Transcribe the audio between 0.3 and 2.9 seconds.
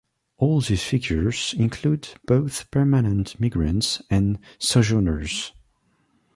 All these figures include both